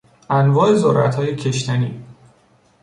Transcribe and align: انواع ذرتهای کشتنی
انواع 0.29 0.69
ذرتهای 0.73 1.35
کشتنی 1.35 2.03